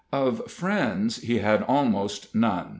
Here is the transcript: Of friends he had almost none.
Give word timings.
Of 0.11 0.49
friends 0.49 1.17
he 1.21 1.37
had 1.37 1.61
almost 1.61 2.33
none. 2.33 2.69